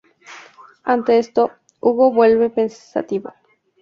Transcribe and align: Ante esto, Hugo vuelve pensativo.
Ante 0.83 1.19
esto, 1.19 1.51
Hugo 1.79 2.11
vuelve 2.11 2.49
pensativo. 2.49 3.31